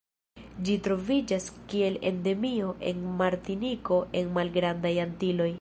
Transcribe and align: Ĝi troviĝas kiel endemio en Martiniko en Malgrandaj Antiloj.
Ĝi 0.69 0.77
troviĝas 0.87 1.45
kiel 1.73 1.99
endemio 2.11 2.73
en 2.93 3.05
Martiniko 3.23 4.03
en 4.23 4.37
Malgrandaj 4.39 4.97
Antiloj. 5.09 5.49